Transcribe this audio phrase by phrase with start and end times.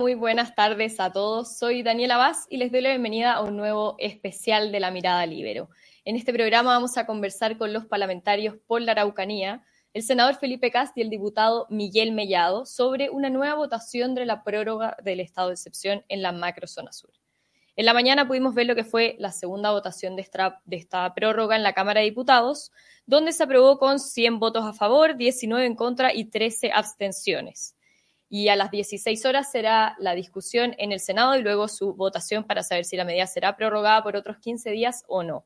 [0.00, 1.58] muy buenas tardes a todos.
[1.58, 5.26] Soy Daniela Vaz y les doy la bienvenida a un nuevo especial de La Mirada
[5.26, 5.68] Libero.
[6.06, 9.62] En este programa vamos a conversar con los parlamentarios por la Araucanía,
[9.92, 14.42] el senador Felipe Cast y el diputado Miguel Mellado sobre una nueva votación de la
[14.42, 17.12] prórroga del estado de excepción en la macrozona sur.
[17.76, 21.12] En la mañana pudimos ver lo que fue la segunda votación de esta, de esta
[21.12, 22.72] prórroga en la Cámara de Diputados,
[23.04, 27.76] donde se aprobó con 100 votos a favor, 19 en contra y 13 abstenciones
[28.32, 32.44] y a las 16 horas será la discusión en el Senado y luego su votación
[32.44, 35.44] para saber si la medida será prorrogada por otros 15 días o no.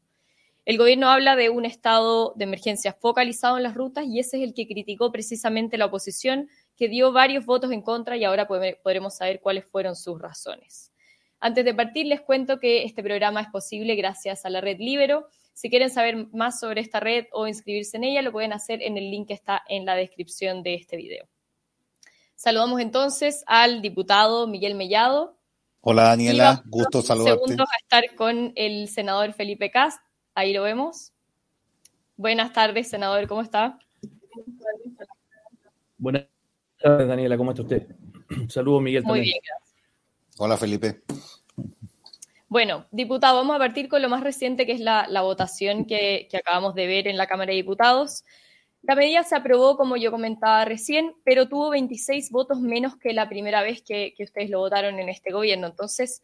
[0.67, 4.45] El gobierno habla de un estado de emergencia focalizado en las rutas y ese es
[4.45, 9.17] el que criticó precisamente la oposición, que dio varios votos en contra y ahora podremos
[9.17, 10.93] saber cuáles fueron sus razones.
[11.41, 15.29] Antes de partir, les cuento que este programa es posible gracias a la red Libero.
[15.55, 18.99] Si quieren saber más sobre esta red o inscribirse en ella, lo pueden hacer en
[18.99, 21.29] el link que está en la descripción de este video.
[22.45, 25.39] Saludamos entonces al diputado Miguel Mellado.
[25.81, 27.41] Hola Daniela, gusto saludarte.
[27.41, 29.99] Segundos a estar con el senador Felipe Cast.
[30.35, 31.15] Ahí lo vemos.
[32.19, 33.79] Buenas tardes, senador, ¿cómo está?
[35.97, 36.27] Buenas
[36.79, 37.87] tardes, Daniela, ¿cómo está usted?
[38.51, 39.05] Saludos, Miguel.
[39.05, 39.83] Muy bien, gracias.
[40.37, 41.01] Hola, Felipe.
[42.49, 46.37] Bueno, diputado, vamos a partir con lo más reciente, que es la, votación que, que,
[46.37, 48.23] acabamos de ver en la Cámara de Diputados.
[48.87, 53.29] La medida se aprobó, como yo comentaba recién, pero tuvo 26 votos menos que la
[53.29, 55.67] primera vez que, ustedes lo votaron en este gobierno.
[55.67, 56.23] Entonces,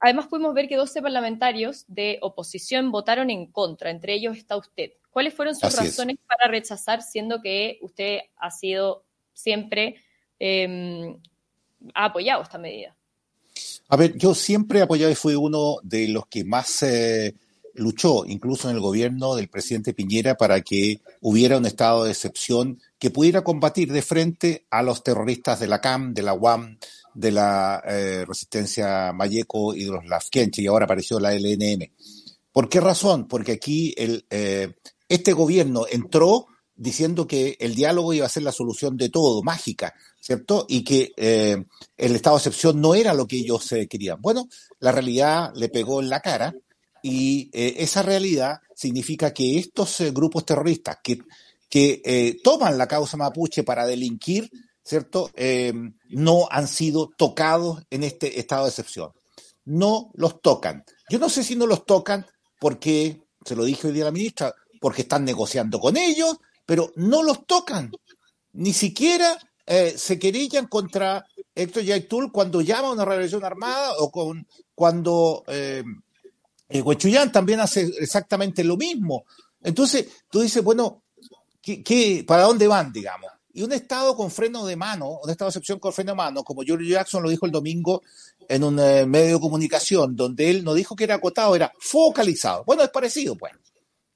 [0.00, 4.90] además pudimos ver que 12 parlamentarios de oposición votaron en contra, entre ellos está usted.
[5.10, 9.96] ¿Cuáles fueron sus razones para rechazar, siendo que usted ha sido siempre,
[10.40, 11.16] eh,
[11.94, 12.96] ha apoyado esta medida?
[13.88, 17.34] A ver, yo siempre he apoyado y fui uno de los que más eh,
[17.74, 22.80] luchó incluso en el gobierno del presidente Piñera para que hubiera un estado de excepción
[22.98, 26.78] que pudiera combatir de frente a los terroristas de la CAM, de la UAM,
[27.14, 31.90] de la eh, resistencia Mayeco y de los Lafkenche, y ahora apareció la LNM.
[32.52, 33.26] ¿Por qué razón?
[33.26, 34.74] Porque aquí el, eh,
[35.08, 36.46] este gobierno entró
[36.76, 40.66] diciendo que el diálogo iba a ser la solución de todo, mágica, ¿cierto?
[40.68, 41.64] Y que eh,
[41.96, 44.20] el estado de excepción no era lo que ellos querían.
[44.20, 44.48] Bueno,
[44.80, 46.54] la realidad le pegó en la cara
[47.06, 51.18] y eh, esa realidad significa que estos eh, grupos terroristas que,
[51.68, 54.50] que eh, toman la causa mapuche para delinquir,
[54.82, 55.30] ¿cierto?
[56.08, 59.12] no han sido tocados en este estado de excepción.
[59.66, 60.82] No los tocan.
[61.10, 62.24] Yo no sé si no los tocan
[62.58, 66.90] porque, se lo dije hoy día a la ministra, porque están negociando con ellos, pero
[66.96, 67.92] no los tocan.
[68.52, 74.46] Ni siquiera se querellan contra Héctor Yaitul cuando llama a una rebelión armada o con,
[74.74, 75.84] cuando eh,
[76.68, 79.24] Huechuyán también hace exactamente lo mismo.
[79.62, 81.02] Entonces, tú dices, bueno,
[81.60, 83.30] ¿qué, para dónde van, digamos?
[83.52, 86.42] Y un Estado con freno de mano, un Estado de excepción con freno de mano,
[86.42, 88.02] como George Jackson lo dijo el domingo
[88.48, 92.64] en un eh, medio de comunicación, donde él no dijo que era acotado, era focalizado.
[92.64, 93.52] Bueno, es parecido, pues.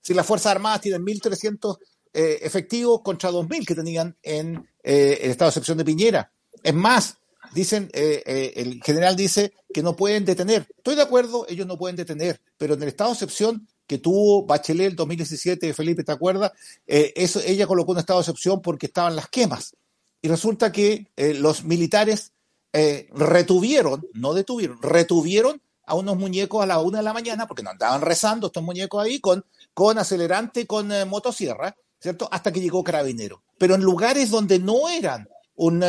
[0.00, 1.78] Si las Fuerzas Armadas tienen 1.300
[2.12, 6.32] eh, efectivos contra 2.000 que tenían en el Estado de excepción de Piñera.
[6.62, 7.18] Es más,
[7.52, 10.66] dicen, eh, eh, el general dice que no pueden detener.
[10.76, 14.44] Estoy de acuerdo, ellos no pueden detener, pero en el estado de excepción que tuvo
[14.44, 16.52] Bachelet el 2017, Felipe, ¿te acuerdas?
[16.86, 19.74] Eh, eso, ella colocó un estado de excepción porque estaban las quemas.
[20.20, 22.32] Y resulta que los militares
[22.72, 27.70] retuvieron, no detuvieron, retuvieron a unos muñecos a la una de la mañana, porque no
[27.70, 29.44] andaban rezando estos muñecos ahí con,
[29.74, 32.28] con acelerante, con motosierra, ¿cierto?
[32.32, 33.42] Hasta que llegó Carabinero.
[33.58, 35.84] Pero en lugares donde no eran un,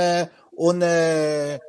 [0.59, 1.59] una,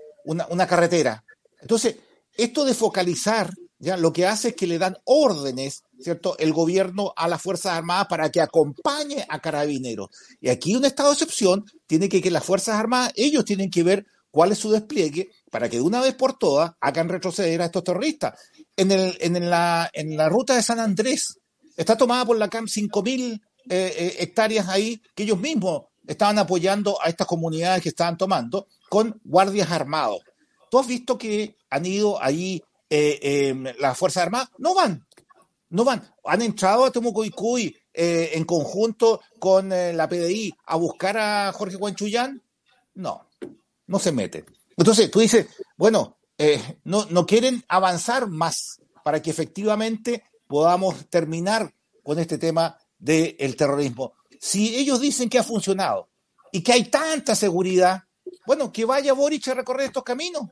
[0.49, 1.25] una, carretera.
[1.61, 1.97] Entonces,
[2.37, 6.37] esto de focalizar, ya lo que hace es que le dan órdenes, ¿cierto?
[6.39, 10.09] El gobierno a las Fuerzas Armadas para que acompañe a carabineros.
[10.41, 13.85] Y aquí un estado de excepción tiene que que las Fuerzas Armadas, ellos tienen que
[13.85, 17.67] ver cuál es su despliegue para que de una vez por todas hagan retroceder a
[17.67, 18.39] estos terroristas.
[18.77, 21.39] En, el, en, la, en la ruta de San Andrés
[21.77, 27.01] está tomada por la CAM 5.000 eh, eh, hectáreas ahí que ellos mismos estaban apoyando
[27.01, 30.21] a estas comunidades que estaban tomando con guardias armados.
[30.69, 32.61] ¿Tú has visto que han ido ahí
[32.91, 34.51] eh, em, las Fuerzas Armadas?
[34.59, 35.07] No van,
[35.69, 36.13] no van.
[36.25, 41.77] Han entrado a Temucoicuy eh, en conjunto con eh, la PDI a buscar a Jorge
[41.77, 42.43] Guanchullán.
[42.95, 43.29] No,
[43.87, 44.45] no se meten.
[44.77, 45.47] Entonces tú dices,
[45.77, 46.19] bueno,
[46.85, 51.73] no, no quieren avanzar más para que efectivamente podamos terminar
[52.03, 54.15] con este tema del terrorismo.
[54.41, 56.09] Si ellos dicen que ha funcionado
[56.51, 58.05] y que hay tanta seguridad,
[58.47, 60.43] bueno, que vaya Boric a recorrer estos caminos,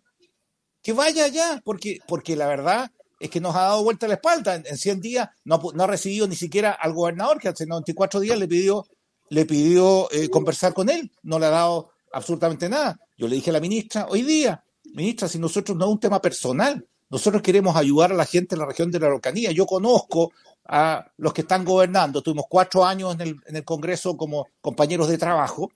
[0.83, 2.91] que vaya allá, porque, porque la verdad
[3.21, 4.55] es que nos ha dado vuelta la espalda.
[4.55, 8.49] En, 100 días no, ha recibido ni siquiera al gobernador, que hace 94 días le
[8.49, 8.87] pidió,
[9.31, 12.99] le pidió eh, conversar con él, no le ha dado absolutamente nada.
[13.17, 14.63] Yo le dije a la ministra hoy día,
[14.95, 18.61] ministra, si nosotros no es un tema personal, nosotros queremos ayudar a la gente en
[18.61, 19.51] la región de la Araucanía.
[19.51, 20.33] Yo conozco
[20.67, 25.09] a los que están gobernando, tuvimos cuatro años en el, en el Congreso como compañeros
[25.09, 25.73] de trabajo,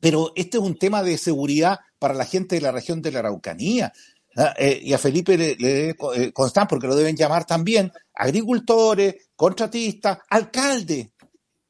[0.00, 3.20] pero este es un tema de seguridad para la gente de la región de la
[3.20, 3.92] Araucanía.
[4.36, 4.54] ¿ah?
[4.58, 10.18] Eh, y a Felipe le, le eh, constar, porque lo deben llamar también, agricultores, contratistas,
[10.28, 11.12] alcalde.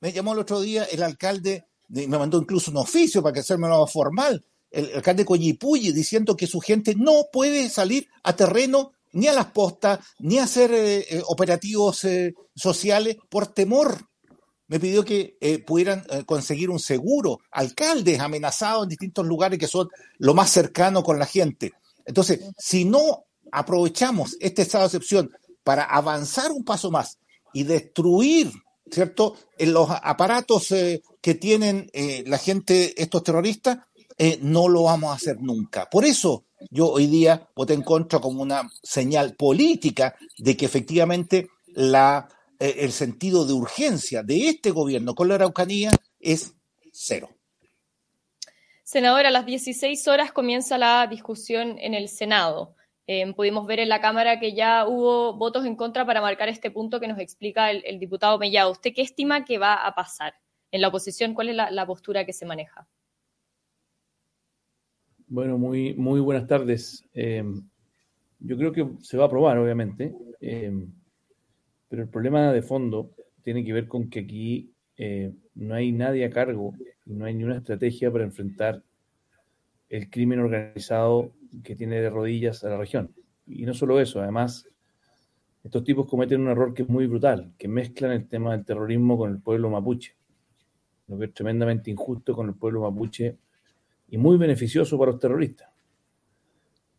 [0.00, 3.92] Me llamó el otro día el alcalde, me mandó incluso un oficio para que más
[3.92, 9.32] formal, el alcalde Coyipulli, diciendo que su gente no puede salir a terreno ni a
[9.32, 12.06] las postas, ni a hacer eh, operativos
[12.54, 14.07] sociales por temor
[14.68, 19.66] me pidió que eh, pudieran eh, conseguir un seguro, alcaldes amenazados en distintos lugares que
[19.66, 19.88] son
[20.18, 21.72] lo más cercano con la gente.
[22.04, 25.30] Entonces, si no aprovechamos este estado de excepción
[25.64, 27.18] para avanzar un paso más
[27.52, 28.52] y destruir,
[28.90, 31.90] ¿cierto?, los aparatos eh, que tienen
[32.26, 33.78] la gente, estos terroristas,
[34.40, 35.88] no lo vamos a hacer nunca.
[35.90, 41.48] Por eso yo hoy día voté en contra como una señal política de que efectivamente
[41.66, 42.28] la
[42.58, 45.90] eh, el sentido de urgencia de este gobierno con la Araucanía
[46.20, 46.54] es
[46.92, 47.30] cero.
[48.84, 52.74] Senador, a las 16 horas comienza la discusión en el Senado.
[53.06, 56.70] Eh, pudimos ver en la Cámara que ya hubo votos en contra para marcar este
[56.70, 58.70] punto que nos explica el, el diputado Mellado.
[58.70, 60.34] ¿Usted qué estima que va a pasar
[60.70, 61.34] en la oposición?
[61.34, 62.88] ¿Cuál es la, la postura que se maneja?
[65.26, 67.04] Bueno, muy, muy buenas tardes.
[67.12, 67.44] Eh,
[68.38, 70.14] yo creo que se va a aprobar, obviamente.
[70.40, 70.72] Eh,
[71.88, 76.24] pero el problema de fondo tiene que ver con que aquí eh, no hay nadie
[76.24, 76.74] a cargo,
[77.06, 78.82] no hay ni una estrategia para enfrentar
[79.88, 81.32] el crimen organizado
[81.64, 83.14] que tiene de rodillas a la región.
[83.46, 84.68] Y no solo eso, además,
[85.64, 89.16] estos tipos cometen un error que es muy brutal, que mezclan el tema del terrorismo
[89.16, 90.14] con el pueblo mapuche,
[91.06, 93.38] lo que es tremendamente injusto con el pueblo mapuche
[94.10, 95.70] y muy beneficioso para los terroristas.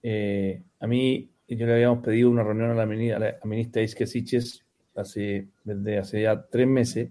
[0.01, 4.07] Eh, a mí, yo le habíamos pedido una reunión a la, a la ministra Isque
[4.07, 4.65] Siches
[4.95, 7.09] hace, desde hace ya tres meses.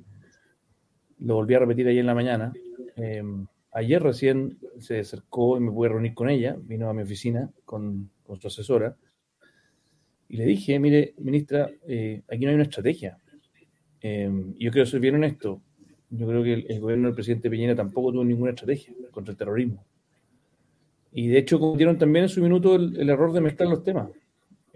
[1.19, 2.52] Lo volví a repetir ayer en la mañana.
[2.96, 3.22] Eh,
[3.72, 6.56] ayer recién se acercó y me pude reunir con ella.
[6.60, 8.96] Vino a mi oficina con, su asesora.
[10.28, 13.19] Y le dije, mire, ministra, eh, aquí no hay una estrategia.
[14.00, 15.60] Y yo quiero ser bien honesto.
[16.10, 19.38] Yo creo que el, el gobierno del presidente Piñera tampoco tuvo ninguna estrategia contra el
[19.38, 19.84] terrorismo.
[21.12, 24.08] Y de hecho cometieron también en su minuto el, el error de mezclar los temas.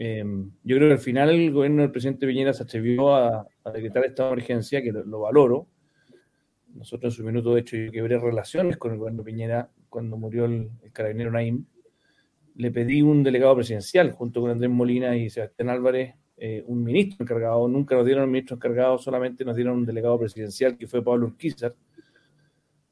[0.05, 0.25] Eh,
[0.65, 4.31] yo creo que al final el gobierno del presidente Piñera se atrevió a, decretar estado
[4.31, 5.69] de emergencia, que lo, lo valoro.
[6.75, 10.47] Nosotros en su minuto, de hecho, yo quebré relaciones con el gobierno Piñera cuando murió
[10.47, 11.65] el, carabinero Naim.
[12.57, 17.19] Le pedí un delegado presidencial junto con Andrés Molina y Sebastián Álvarez, eh, un ministro
[17.21, 17.69] encargado.
[17.69, 21.27] Nunca nos dieron un ministro encargado, solamente nos dieron un delegado presidencial que fue Pablo
[21.27, 21.77] Urquizar,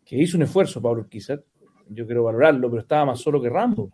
[0.04, 1.42] que hizo un esfuerzo Pablo Urquizar.
[1.88, 3.90] Yo quiero valorarlo, pero estaba más solo que Rambo.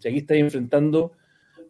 [0.00, 1.12] Si aquí estáis enfrentando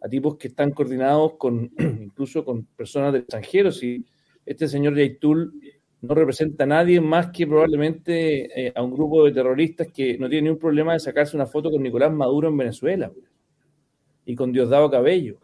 [0.05, 3.71] a tipos que están coordinados con incluso con personas del extranjero.
[3.71, 4.05] Si
[4.45, 5.59] este señor Yaitul
[6.01, 10.29] no representa a nadie más que probablemente eh, a un grupo de terroristas que no
[10.29, 13.11] tiene ningún problema de sacarse una foto con Nicolás Maduro en Venezuela
[14.25, 15.39] y con Diosdado Cabello.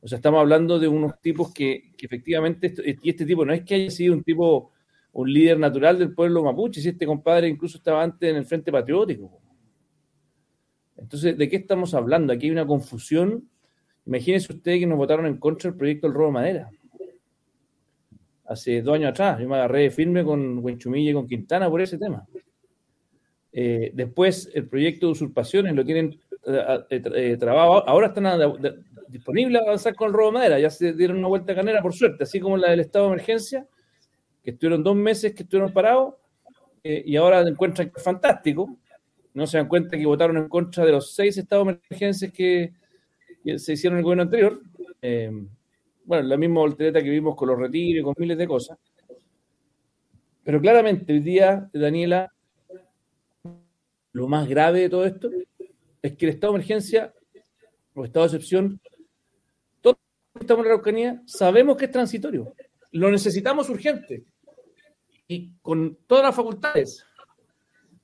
[0.00, 2.72] O sea, estamos hablando de unos tipos que, efectivamente,
[3.02, 4.70] y este tipo no es que haya sido un tipo,
[5.10, 8.70] un líder natural del pueblo mapuche, si este compadre incluso estaba antes en el Frente
[8.70, 9.40] Patriótico.
[10.98, 12.32] Entonces, ¿de qué estamos hablando?
[12.32, 13.48] Aquí hay una confusión.
[14.06, 16.70] Imagínense ustedes que nos votaron en contra del proyecto del robo de madera.
[18.44, 21.98] Hace dos años atrás, yo me agarré firme con Huenchumilla y con Quintana por ese
[21.98, 22.24] tema.
[23.52, 27.86] Eh, después, el proyecto de usurpaciones lo tienen eh, eh, trabado.
[27.88, 28.40] Ahora están
[29.08, 30.60] disponibles a avanzar con el robo de madera.
[30.60, 33.66] Ya se dieron una vuelta canera, por suerte, así como la del estado de emergencia,
[34.44, 36.14] que estuvieron dos meses que estuvieron parados
[36.84, 38.78] y ahora encuentran que es fantástico
[39.36, 42.72] no se dan cuenta que votaron en contra de los seis estados de que,
[43.58, 44.62] se hicieron en el gobierno anterior.
[45.02, 45.30] Eh,
[46.06, 48.78] bueno, la misma voltereta que vimos con los retiros y con miles de cosas.
[50.42, 52.32] Pero claramente hoy día, Daniela,
[54.12, 55.30] lo más grave de todo esto
[56.00, 57.12] es que el estado de emergencia
[57.92, 58.80] o estado de excepción,
[59.82, 59.98] todos
[60.40, 62.54] estamos en la Araucanía sabemos que es transitorio.
[62.92, 64.24] Lo necesitamos urgente
[65.28, 67.05] y con todas las facultades.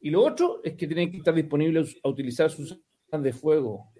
[0.03, 2.79] Y lo otro es que tienen que estar disponibles a utilizar sus
[3.11, 3.93] armas de fuego.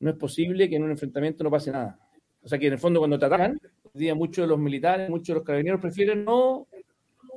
[0.00, 1.98] No es posible que en un enfrentamiento no pase nada.
[2.42, 3.58] O sea que en el fondo cuando te atacan,
[3.94, 6.66] día muchos de los militares, muchos de los carabineros prefieren no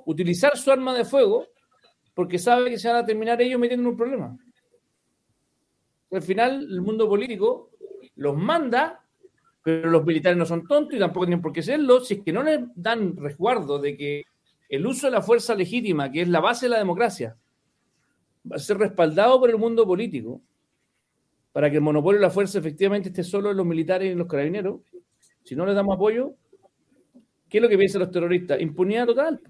[0.05, 1.47] utilizar su arma de fuego
[2.15, 4.37] porque saben que se van a terminar ellos metiendo en un problema.
[6.11, 7.69] Al final el mundo político
[8.15, 9.05] los manda,
[9.63, 12.33] pero los militares no son tontos y tampoco tienen por qué serlo, si es que
[12.33, 14.23] no les dan resguardo de que
[14.69, 17.37] el uso de la fuerza legítima, que es la base de la democracia,
[18.51, 20.41] va a ser respaldado por el mundo político,
[21.51, 24.17] para que el monopolio de la fuerza efectivamente esté solo en los militares y en
[24.17, 24.81] los carabineros.
[25.43, 26.35] Si no les damos apoyo,
[27.49, 28.61] ¿qué es lo que piensan los terroristas?
[28.61, 29.41] Impunidad total.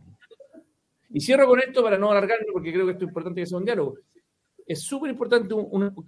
[1.12, 3.58] Y cierro con esto para no alargarme, porque creo que esto es importante que sea
[3.58, 3.96] un diálogo.
[4.66, 5.56] Es súper importante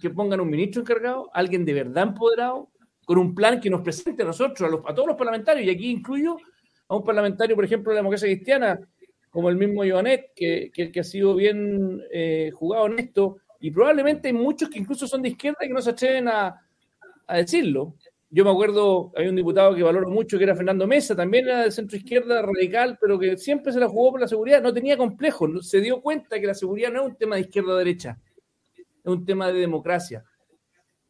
[0.00, 2.70] que pongan un ministro encargado, alguien de verdad empoderado,
[3.04, 6.36] con un plan que nos presente a nosotros, a, todos los parlamentarios, y aquí incluyo
[6.88, 8.78] a un parlamentario, por ejemplo, de la democracia cristiana,
[9.32, 14.28] como el mismo Joanet, que, que, ha sido bien eh, jugado en esto, y probablemente
[14.28, 16.60] hay muchos que incluso son de izquierda que no se atreven a,
[17.28, 17.94] decirlo.
[18.28, 21.64] Yo me acuerdo, hay un diputado que valoro mucho, que era Fernando Mesa, también era
[21.64, 24.98] de centro izquierda radical, pero que siempre se la jugó por la seguridad, no tenía
[24.98, 28.18] complejo, se dio cuenta que la seguridad no es un tema de izquierda o derecha,
[28.76, 30.24] es un tema de democracia,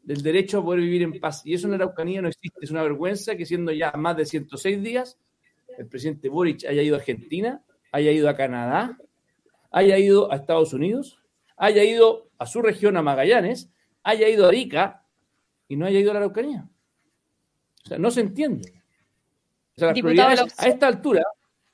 [0.00, 1.42] del derecho a poder vivir en paz.
[1.44, 4.26] Y eso en la Araucanía no existe, es una vergüenza que siendo ya más de
[4.26, 5.18] 106 días,
[5.76, 8.98] el presidente Boric haya ido a Argentina, haya ido a Canadá,
[9.70, 11.22] haya ido a Estados Unidos,
[11.56, 13.70] haya ido a su región, a Magallanes,
[14.02, 15.04] haya ido a Arica
[15.68, 16.68] y no haya ido a la Araucanía.
[17.84, 18.82] O sea, no se entiende.
[19.76, 21.22] O sea, a esta altura,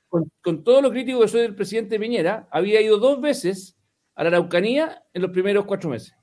[0.07, 3.77] con, todo lo crítico que soy del presidente Piñera, había ido dos veces
[4.15, 6.15] a la Araucanía en los primeros cuatro meses.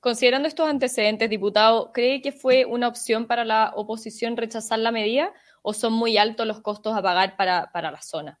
[0.00, 5.32] Considerando estos antecedentes, diputado, ¿cree que fue una opción para la oposición rechazar la medida
[5.68, 8.40] o son muy altos los costos a pagar para, la zona?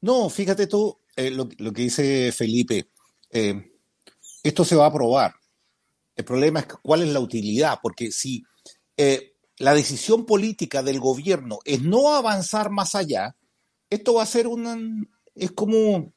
[0.00, 2.92] No, fíjate tú eh, lo, que dice Felipe.
[3.28, 3.72] Eh,
[4.40, 5.34] esto se va a aprobar.
[6.14, 8.44] El problema es cuál es la utilidad, porque si
[8.96, 13.34] eh, la decisión política del gobierno es no avanzar más allá,
[13.90, 16.12] esto va a ser un, es como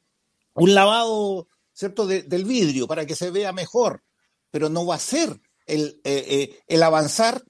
[0.54, 4.04] un lavado, ¿cierto?, del vidrio para que se vea mejor,
[4.52, 7.42] pero no va a ser el, el avanzar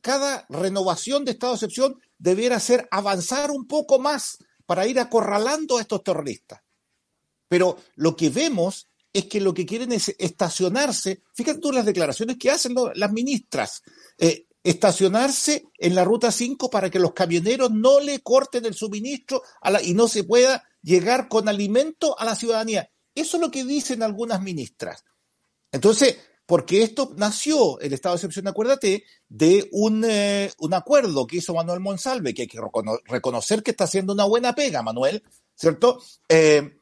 [0.00, 5.78] cada, renovación de estado de excepción debiera ser avanzar un poco más para ir acorralando
[5.78, 6.60] a estos terroristas.
[7.48, 12.36] Pero lo que vemos es que lo que quieren es estacionarse, fíjate tú las declaraciones
[12.36, 13.82] que hacen las ministras,
[14.18, 19.42] eh, estacionarse en la ruta 5 para que los camioneros no le corten el suministro
[19.82, 22.90] y no se pueda llegar con alimento a la ciudadanía.
[23.14, 25.04] Eso es lo que dicen algunas ministras.
[25.72, 31.36] Entonces, porque esto nació, el estado de excepción, acuérdate, de un, eh, un acuerdo que
[31.36, 32.58] hizo Manuel Monsalve, que hay que
[33.04, 35.22] reconocer que está haciendo una buena pega, Manuel,
[35.54, 36.00] ¿cierto?
[36.26, 36.78] Eh,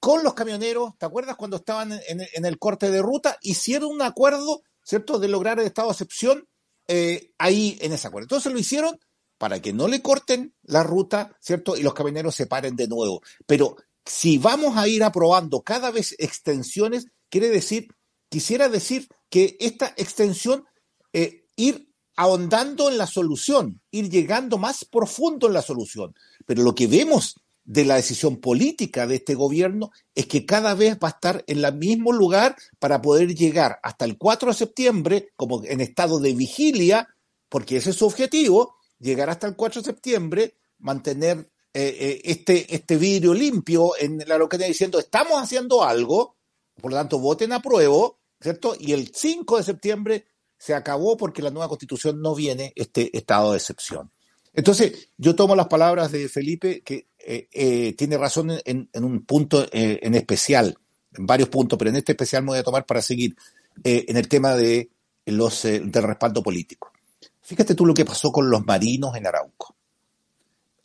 [0.00, 3.38] con los camioneros, ¿te acuerdas cuando estaban en, el corte de ruta?
[3.40, 6.48] Hicieron un acuerdo, ¿cierto?, de lograr el estado de excepción
[6.88, 8.24] eh, ahí en ese acuerdo.
[8.24, 8.98] Entonces lo hicieron
[9.38, 11.76] para que no le corten la ruta, ¿cierto?
[11.76, 13.22] Y los camioneros se paren de nuevo.
[13.46, 17.86] Pero si vamos a ir aprobando cada vez extensiones, quiere decir
[18.34, 20.64] quisiera decir que esta extensión,
[21.12, 26.16] eh, ir ahondando en la solución, ir llegando más profundo en la solución.
[26.44, 30.96] Pero lo que vemos de la decisión política de este gobierno es que cada vez
[30.96, 35.28] va a estar en el mismo lugar para poder llegar hasta el 4 de septiembre
[35.36, 37.06] como en estado de vigilia,
[37.48, 41.38] porque ese es su objetivo, llegar hasta el 4 de septiembre, mantener
[41.72, 46.34] eh, eh, este, este vidrio limpio en la localidad diciendo estamos haciendo algo,
[46.80, 48.10] por lo tanto voten a prueba,
[48.44, 48.76] ¿cierto?
[48.78, 50.26] Y el 5 de septiembre
[50.58, 54.10] se acabó porque la nueva constitución no viene este estado de excepción.
[54.52, 59.64] Entonces, yo tomo las palabras de Felipe, que eh, eh, tiene razón en, un punto
[59.72, 60.76] eh, en especial,
[61.14, 63.34] en varios puntos, pero en este especial me voy a tomar para seguir
[63.82, 64.90] en el tema de
[65.24, 66.92] los, del respaldo político.
[67.40, 69.74] Fíjate tú lo que pasó con los marinos en Arauco.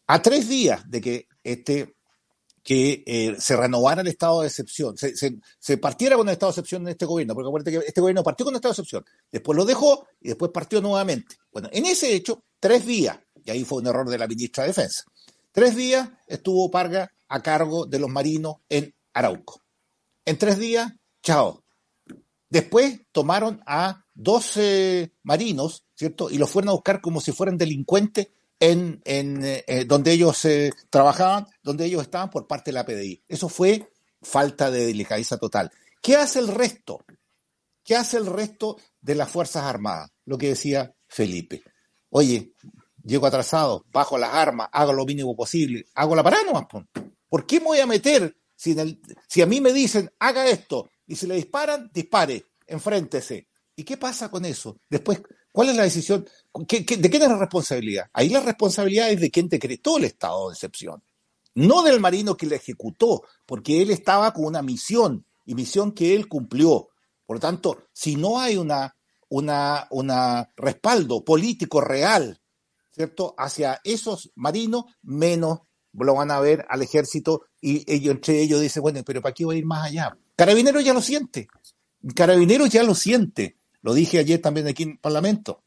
[0.08, 1.94] A tres días de que este
[2.70, 6.84] que eh, se renovara el estado de excepción, se, partiera con el estado de excepción
[6.84, 9.58] en este gobierno, porque acuérdate que este gobierno partió con el estado de excepción, después
[9.58, 11.38] lo dejó y después partió nuevamente.
[11.52, 14.68] Bueno, en ese hecho, tres días, y ahí fue un error de la ministra de
[14.68, 15.06] Defensa,
[15.52, 19.64] tres días estuvo Parga a cargo de los marinos en Arauco.
[20.24, 21.64] En tres días, chao.
[22.52, 26.30] Después tomaron a 12 marinos, ¿cierto?
[26.30, 28.28] Y los fueron a buscar como si fueran delincuentes
[28.60, 33.24] en, eh, eh, donde ellos eh, trabajaban, donde ellos estaban por parte de la PDI.
[33.28, 35.72] Eso fue falta de delicadeza total.
[36.02, 37.06] ¿Qué hace el resto?
[37.84, 40.12] ¿Qué hace el resto de las Fuerzas Armadas?
[40.26, 41.64] Lo que decía Felipe.
[42.10, 42.54] Oye,
[43.04, 46.68] llego atrasado, bajo las armas, hago lo mínimo posible, hago la parada.
[47.28, 48.76] ¿Por qué me voy a meter si,
[49.28, 53.48] si a mí me dicen haga esto y si le disparan, dispare, enfréntese?
[53.76, 54.78] ¿Y qué pasa con eso?
[54.90, 55.22] Después,
[55.54, 56.28] ¿cuál es la decisión?
[56.68, 58.10] De quién es la responsabilidad?
[58.14, 61.04] Ahí la responsabilidad es de quien decretó el estado de excepción,
[61.56, 66.16] no del marino que le ejecutó, porque él estaba con una misión y misión que
[66.16, 66.90] él cumplió.
[67.26, 68.96] Por lo tanto, si no hay una,
[69.30, 72.42] una, una respaldo político real,
[72.92, 75.60] ¿cierto?, hacia esos marinos, menos
[75.94, 79.46] lo van a ver al ejército y ellos, entre ellos dicen, bueno, pero ¿para qué
[79.46, 80.18] voy a ir más allá?
[80.36, 81.48] Carabinero ya lo siente.
[82.16, 85.64] Carabineros ya lo siente, lo dije ayer también aquí en el Parlamento.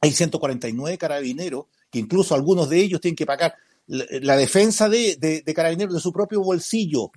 [0.00, 3.54] Hay 149 carabineros que incluso algunos de ellos tienen que pagar
[3.86, 7.10] la, defensa de, de, carabineros de su propio bolsillo.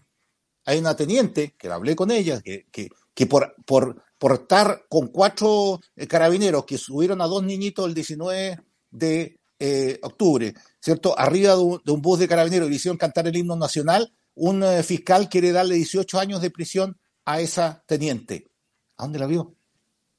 [0.66, 2.66] Hay una teniente, que la hablé con ella, que,
[3.14, 7.94] que, por, por, por estar con cuatro eh, carabineros que subieron a dos niñitos el
[7.94, 8.60] 19
[8.90, 11.18] de eh, octubre, ¿cierto?
[11.18, 14.82] Arriba de un, bus de carabineros y le hicieron cantar el himno nacional, un eh,
[14.82, 18.50] fiscal quiere darle 18 años de prisión a esa teniente.
[18.98, 19.56] ¿A dónde la vio?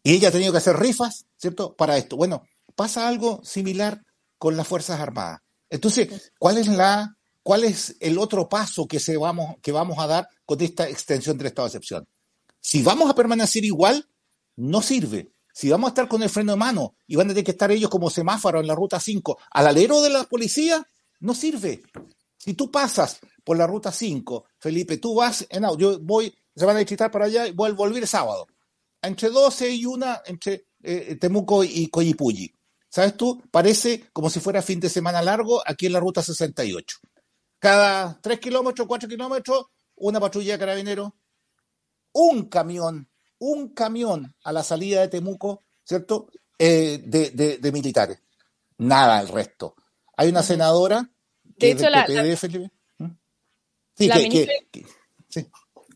[0.02, 1.74] Y ella ha tenido que hacer rifas, ¿cierto?
[1.74, 2.16] Para esto.
[2.16, 2.44] Bueno,
[2.74, 4.02] pasa algo similar
[4.38, 5.40] con las Fuerzas Armadas.
[5.70, 10.06] Entonces, ¿cuál es la, cuál es el otro paso que se vamos, que vamos a
[10.06, 12.06] dar con esta extensión del estado de excepción?
[12.60, 14.08] Si vamos a permanecer igual,
[14.56, 15.32] no sirve.
[15.52, 17.70] Si vamos a estar con el freno de mano y van a tener que estar
[17.70, 20.86] ellos como semáforo en la ruta 5 al alero de la policía,
[21.20, 21.82] no sirve.
[22.36, 26.64] Si tú pasas por la ruta 5, Felipe, tú vas en auto, yo voy, se
[26.64, 28.46] van a visitar para allá y voy a volver sábado.
[29.00, 32.53] Entre 12 y una, entre eh, Temuco y Coyipulli.
[32.94, 33.42] ¿Sabes tú?
[33.50, 36.98] Parece como si fuera fin de semana largo aquí en la ruta 68.
[37.58, 41.10] Cada 3 kilómetros, 4 kilómetros, una patrulla de carabineros,
[42.12, 43.08] un camión
[43.38, 46.28] un camión a la salida de Temuco, ¿cierto?
[46.58, 48.22] Eh, de, militares.
[48.78, 49.74] Nada el resto.
[50.16, 51.10] Hay una senadora.
[51.42, 53.06] De hecho, la, ¿Mm?
[53.94, 54.48] Sí, que,
[55.28, 55.46] sí,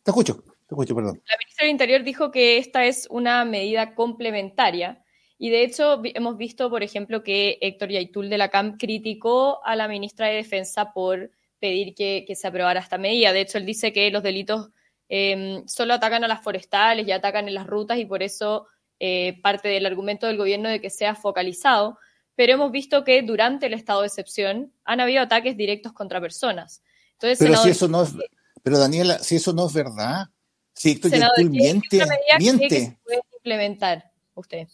[0.02, 1.22] te escucho, te escucho, perdón.
[1.26, 5.02] La ministra del Interior dijo que esta es una medida complementaria.
[5.38, 9.76] Y de hecho, hemos visto, por ejemplo, que Héctor Yaitul de la CAM criticó a
[9.76, 11.30] la ministra de Defensa por
[11.60, 13.32] pedir que, que se aprobara esta medida.
[13.32, 14.70] De hecho, él dice que los delitos
[15.08, 18.66] Em, solo atacan a las forestales y atacan en las rutas y por eso
[19.00, 21.98] eh, parte del argumento del gobierno de que sea focalizado.
[22.34, 26.82] Pero hemos visto que durante el estado de excepción han habido ataques directos contra personas.
[27.14, 28.14] Entonces, pero si eso no es,
[28.62, 30.28] pero Daniela, si eso no es verdad,
[30.74, 31.10] si Héctor
[31.48, 32.04] miente,
[32.38, 32.68] miente.
[32.68, 34.68] Que se puede implementar usted?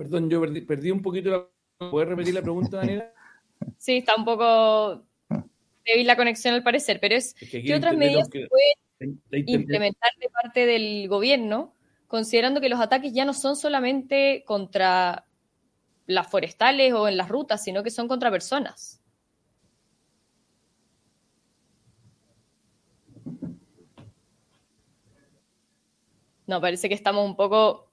[0.00, 1.90] Perdón, yo perdí, un poquito la...
[1.90, 3.12] ¿Puedes repetir la pregunta, Daniela?
[3.76, 5.04] Sí, está un poco
[5.84, 10.64] débil la conexión al parecer, pero es, ¿qué otras medidas se pueden implementar de parte
[10.64, 11.74] del gobierno,
[12.06, 15.26] considerando que los ataques ya no son solamente contra
[16.06, 19.02] las forestales o en las rutas, sino que son contra personas?
[26.46, 27.89] No, parece que estamos un poco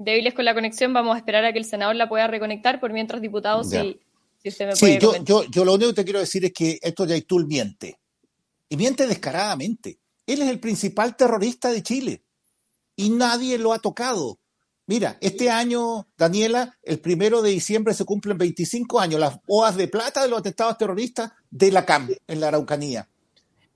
[0.00, 0.92] débiles con la conexión.
[0.92, 4.00] Vamos a esperar a que el senador la pueda reconectar por mientras diputados y
[4.42, 7.98] sí, yo, yo, yo, lo único que te quiero decir es que esto Yaitul miente.
[8.68, 9.98] Y miente descaradamente.
[10.26, 12.22] Él es el principal terrorista de Chile.
[12.96, 14.38] Y nadie lo ha tocado.
[14.86, 19.88] Mira, este año, Daniela, el primero de diciembre se cumplen 25 años las OAS de
[19.88, 23.08] plata de los atentados terroristas de la CAM en la Araucanía.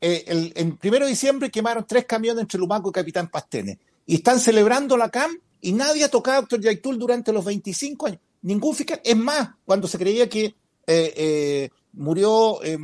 [0.01, 3.79] Eh, el, primero de diciembre quemaron tres camiones entre Lumaco y Capitán Pastene.
[4.07, 8.07] Y están celebrando la CAM y nadie ha tocado a Doctor Yaitul durante los 25
[8.07, 9.01] años ningún fiscal.
[9.03, 10.55] Es más, cuando se creía que eh,
[10.87, 12.79] eh, murió eh,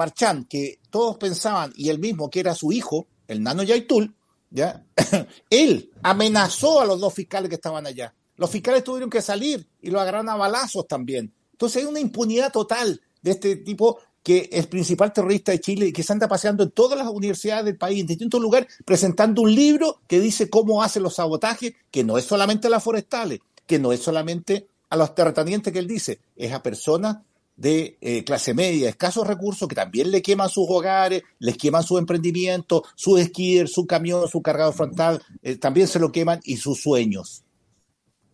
[0.48, 4.14] que todos pensaban, y él mismo, que era su hijo, el nano Yaitul,
[4.50, 4.84] ¿ya?
[5.50, 8.14] él amenazó a los dos fiscales que estaban allá.
[8.36, 11.32] Los fiscales tuvieron que salir y lo agarraron a balazos también.
[11.52, 15.92] Entonces hay una impunidad total de este tipo que es principal terrorista de Chile y
[15.92, 19.54] que se anda paseando en todas las universidades del país, en distintos lugares, presentando un
[19.54, 23.92] libro que dice cómo hace los sabotajes, que no es solamente las forestales, que no
[23.92, 27.18] es solamente a los terratenientes que él dice, es a personas
[27.56, 31.98] de eh, clase media, escasos recursos, que también le queman sus hogares, les queman su
[31.98, 36.80] emprendimiento, su esquí, su camión, su cargado frontal, eh, también se lo queman y sus
[36.80, 37.44] sueños.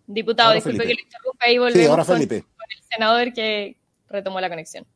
[0.06, 2.42] Diputado, disculpe que le interrumpa y volvemos sí, ahora Felipe.
[2.42, 3.76] Con, el senador que
[4.08, 4.86] retomó la conexión.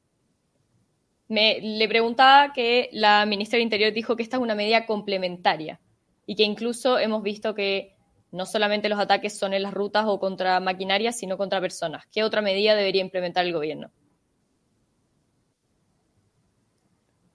[1.31, 5.81] Me, le preguntaba que la ministra del Interior dijo que esta es una medida complementaria
[6.27, 7.95] y que incluso hemos visto que
[8.33, 12.05] no solamente los ataques son en las rutas o contra maquinarias, sino contra personas.
[12.11, 13.93] ¿Qué otra medida debería implementar el gobierno?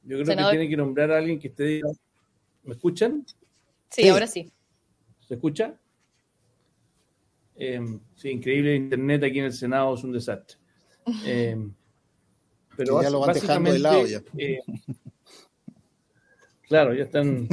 [0.03, 1.81] Yo creo que tiene que nombrar a alguien que esté.
[2.63, 3.25] ¿Me escuchan?
[3.89, 4.51] Sí, ahora sí.
[5.25, 5.73] ¿Se escucha?
[7.55, 7.79] Eh,
[8.15, 8.75] sí, increíble.
[8.75, 10.57] Internet aquí en el Senado es un desastre.
[11.25, 11.55] Eh,
[12.75, 14.21] pero ya lo van dejando de lado ya.
[14.37, 14.59] Eh,
[16.67, 17.47] Claro, ya están.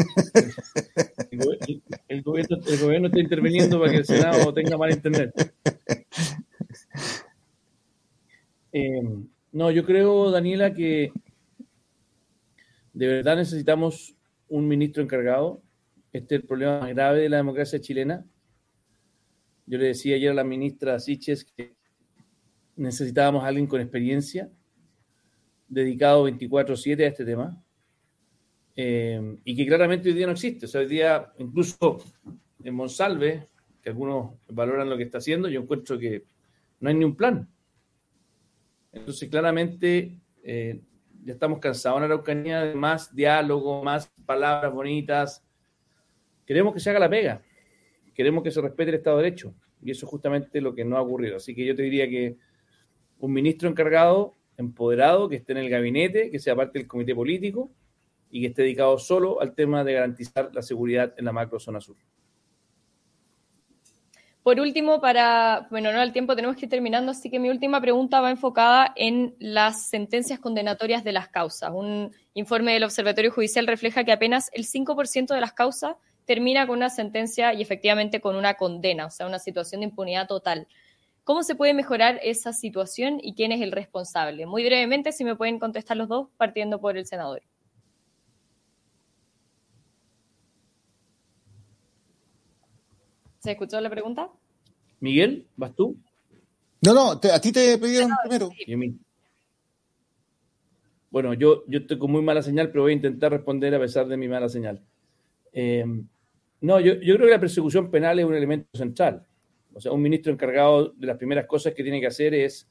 [2.09, 5.33] El, gobierno, está interviniendo para que el Senado tenga mal internet.
[8.75, 9.03] Eh,
[9.53, 11.13] no, yo creo, Daniela, que
[12.95, 14.17] de verdad necesitamos
[14.49, 15.63] un ministro encargado.
[16.11, 18.25] Este es el problema más grave de la democracia chilena.
[19.67, 21.75] Yo le decía ayer a la ministra Siches que
[22.77, 24.51] necesitábamos a alguien con experiencia,
[25.73, 27.63] dedicado 24-7 a este tema
[28.77, 30.67] eh, y que claramente hoy día no existe.
[30.67, 31.99] O sea, hoy día, incluso
[32.63, 33.49] en Monsalve,
[33.83, 36.25] que algunos valoran lo que está haciendo, yo encuentro que
[36.81, 37.49] no hay ni un plan.
[38.93, 40.83] Entonces, claramente, eh,
[41.25, 45.43] ya estamos cansados en Araucanía de más diálogo, más palabras bonitas.
[46.45, 47.43] Queremos que se haga la pega.
[48.15, 49.55] Queremos que se respete el Estado de Derecho.
[49.83, 51.37] Y eso es justamente lo que no ha ocurrido.
[51.37, 52.37] Así que yo te diría que
[53.19, 57.71] un ministro encargado, empoderado, que esté en el gabinete, que sea parte del comité político
[58.31, 61.81] y que esté dedicado solo al tema de garantizar la seguridad en la macro zona
[61.81, 61.97] sur.
[64.43, 67.81] Por último, para, bueno, no el tiempo, tenemos que ir terminando, así que mi última
[67.81, 71.71] pregunta va enfocada en las sentencias condenatorias de las causas.
[71.73, 76.79] Un informe del Observatorio Judicial refleja que apenas el 5% de las causas termina con
[76.79, 80.67] una sentencia y efectivamente con una condena, o sea, una situación de impunidad total.
[81.25, 84.47] ¿Cómo se puede mejorar esa situación y quién es el responsable?
[84.47, 87.43] Muy brevemente, si me pueden contestar los dos, partiendo por el senador.
[93.39, 94.31] ¿Se escuchó la pregunta?
[95.01, 95.97] Miguel, ¿vas tú?
[96.81, 98.51] No, no, a ti te pidieron primero.
[101.11, 104.09] Bueno, yo, yo estoy con muy mala señal, pero voy a intentar responder a pesar
[104.09, 104.81] de mi mala señal.
[105.53, 105.85] Eh,
[106.61, 109.27] no, yo, yo, creo que la persecución penal es un elemento central.
[109.75, 112.69] O sea, un ministro encargado de las primeras cosas que tiene que hacer es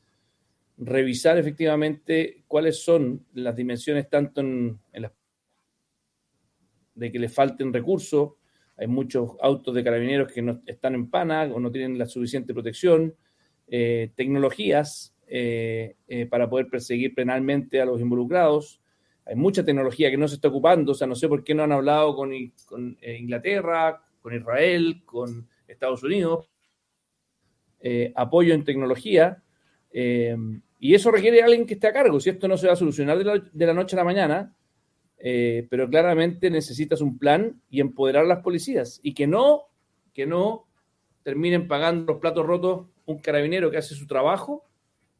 [0.77, 5.11] revisar efectivamente cuáles son las dimensiones tanto en, las
[6.95, 8.33] de que le falten recursos,
[8.77, 12.53] hay muchos autos de carabineros que no están en pana o no tienen la suficiente
[12.53, 13.15] protección,
[13.67, 18.81] eh, tecnologías eh, eh, para poder perseguir penalmente a los involucrados.
[19.25, 21.63] Hay mucha tecnología que no se está ocupando, o sea, no sé por qué no
[21.63, 26.50] han hablado con Inglaterra, con Israel, con Estados Unidos.
[28.15, 29.41] Apoyo en tecnología.
[29.93, 32.19] y eso requiere a alguien que esté a cargo.
[32.19, 34.55] Si esto no se va a solucionar de la, de la noche a la mañana,
[35.23, 39.67] eh, pero claramente necesitas un plan y empoderar a las policías y que no,
[40.13, 40.65] que no
[41.21, 44.65] terminen pagando los platos rotos un carabinero que hace su trabajo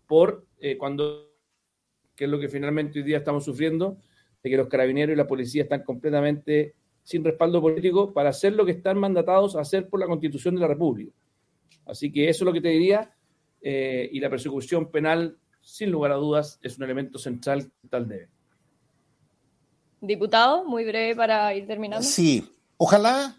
[0.08, 1.30] por eh, cuando,
[2.15, 4.00] que es lo que finalmente hoy día estamos sufriendo,
[4.41, 8.65] de que los carabineros y la policía están completamente sin respaldo político para hacer lo
[8.65, 11.12] que están mandatados a hacer por la constitución de la República.
[11.86, 13.16] Así que eso es lo que te diría,
[13.62, 18.30] eh, y la persecución penal, sin lugar a dudas, es un elemento central tal debe.
[20.00, 22.06] Diputado, muy breve para ir terminando.
[22.06, 22.44] Sí,
[22.78, 23.38] ojalá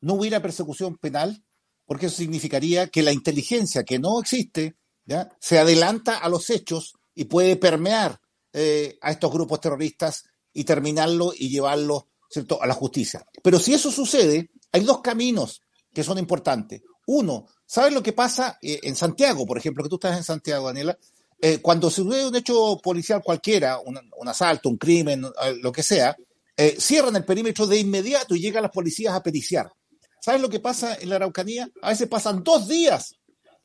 [0.00, 1.42] no hubiera persecución penal,
[1.86, 5.28] porque eso significaría que la inteligencia que no existe ¿ya?
[5.40, 8.20] se adelanta a los hechos y puede permear
[8.52, 12.62] eh, a estos grupos terroristas y terminarlo y llevarlo ¿cierto?
[12.62, 13.26] a la justicia.
[13.42, 16.82] Pero si eso sucede, hay dos caminos que son importantes.
[17.06, 20.66] Uno, ¿sabes lo que pasa eh, en Santiago, por ejemplo, que tú estás en Santiago,
[20.66, 20.98] Daniela?
[21.46, 25.82] Eh, cuando se ve un hecho policial cualquiera, un, asalto, un crimen, eh, lo que
[25.82, 26.16] sea,
[26.56, 29.70] eh, cierran el perímetro de inmediato y llegan las policías a periciar.
[30.22, 31.68] ¿Sabes lo que pasa en la Araucanía?
[31.82, 33.16] A veces pasan dos días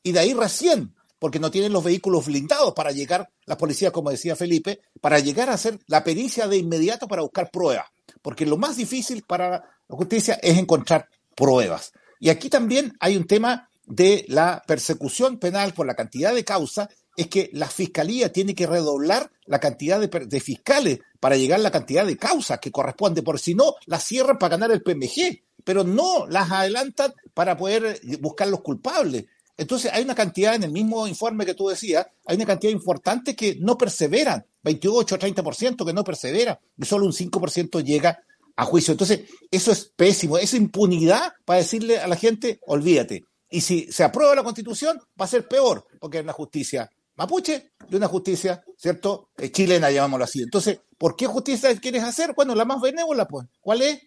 [0.02, 4.10] y de ahí recién, porque no tienen los vehículos blindados para llegar, las policías, como
[4.10, 7.86] decía Felipe, para llegar a hacer la pericia de inmediato para buscar pruebas.
[8.20, 9.50] Porque lo más difícil para
[9.88, 11.92] la justicia es encontrar pruebas.
[12.18, 16.88] Y aquí también hay un tema de la persecución penal por la cantidad de causas
[17.16, 21.72] es que la fiscalía tiene que redoblar la cantidad de, fiscales para llegar a la
[21.72, 25.84] cantidad de causas que corresponde, porque si no, las cierran para ganar el PMG, pero
[25.84, 29.26] no las adelantan para poder buscar los culpables.
[29.56, 33.34] Entonces hay una cantidad en el mismo informe que tú decías, hay una cantidad importante
[33.34, 38.22] que no perseveran, 28 o 30% que no persevera, y solo un 5% llega
[38.56, 38.92] a juicio.
[38.92, 43.24] Entonces, eso es pésimo, es impunidad para decirle a la gente, olvídate.
[43.50, 47.72] Y si se aprueba la constitución, va a ser peor, porque es una justicia mapuche
[47.86, 49.28] de una justicia, ¿cierto?
[49.36, 50.42] Eh, chilena, llamámoslo así.
[50.42, 52.32] Entonces, ¿por qué justicia quieres hacer?
[52.34, 53.46] Bueno, la más benévola, pues.
[53.60, 54.00] ¿Cuál es?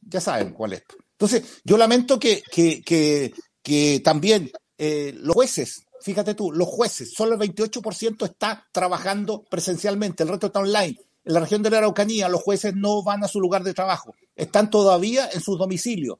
[0.00, 0.84] Ya saben cuál es.
[1.12, 7.12] Entonces, yo lamento que, que, que, que también eh, los jueces, fíjate tú, los jueces,
[7.12, 10.98] solo el 28% está trabajando presencialmente, el resto está online.
[11.24, 14.14] En la región de la Araucanía, los jueces no van a su lugar de trabajo,
[14.36, 16.18] están todavía en sus domicilios.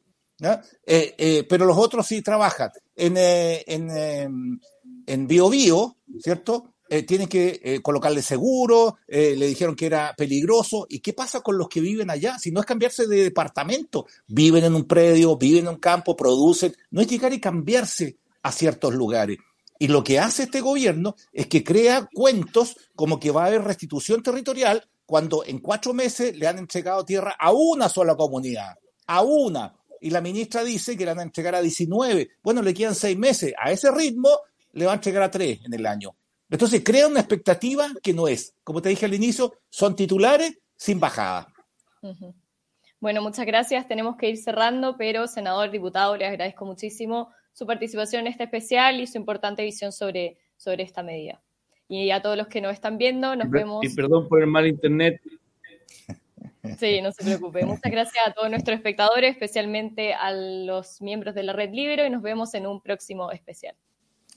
[0.87, 2.71] Eh, pero los otros sí trabajan.
[2.95, 4.61] En, en, em,
[5.07, 6.73] en Bio, Bio ¿cierto?
[6.93, 10.85] Eh, tienen que eh, colocarle seguro, eh, le dijeron que era peligroso.
[10.91, 12.39] ¿Y qué pasa con los que viven allá?
[12.39, 16.77] Si no es cambiarse de departamento, viven en un predio, viven en un campo, producen,
[16.91, 19.39] no es llegar y cambiarse a ciertos lugares.
[19.79, 23.65] Y lo que hace este gobierno es que crea cuentos como que va a haber
[23.65, 28.75] restitución territorial cuando en cuatro meses le han entregado tierra a una sola comunidad,
[29.07, 29.75] a una.
[30.03, 32.29] Y la ministra dice que le van a entregar a 19.
[32.43, 33.55] Bueno, le quedan seis meses.
[33.57, 34.29] A ese ritmo
[34.73, 36.15] le va a entregar a tres en el año.
[36.51, 38.55] Entonces crea una expectativa que no es.
[38.65, 41.47] Como te dije al inicio, son titulares sin bajada.
[42.99, 43.87] Bueno, muchas gracias.
[43.87, 49.01] Tenemos que ir cerrando, pero senador, diputado, le agradezco muchísimo su participación en este especial
[49.01, 51.41] y su importante visión sobre, sobre esta medida.
[51.89, 53.85] Y a todos los que nos están viendo, nos vemos.
[53.85, 55.21] Y perdón por el mal internet.
[56.79, 57.65] Sí, no se preocupe.
[57.65, 62.11] Muchas gracias a todos nuestros espectadores, especialmente a los miembros de la Red Libero, y
[62.11, 63.75] nos vemos en un próximo especial.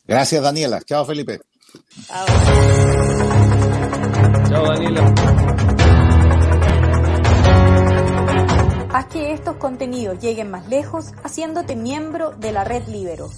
[0.08, 0.82] Gracias, Daniela.
[0.82, 1.40] Chao, Felipe.
[2.08, 2.26] Chao.
[4.50, 5.14] Chao, Daniela.
[8.92, 13.30] Haz que estos contenidos lleguen más lejos haciéndote miembro de la Red Libero.